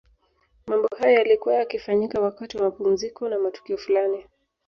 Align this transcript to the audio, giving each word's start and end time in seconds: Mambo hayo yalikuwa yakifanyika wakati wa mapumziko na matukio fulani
Mambo 0.67 0.87
hayo 0.99 1.13
yalikuwa 1.17 1.55
yakifanyika 1.55 2.21
wakati 2.21 2.57
wa 2.57 2.63
mapumziko 2.63 3.29
na 3.29 3.39
matukio 3.39 3.77
fulani 3.77 4.25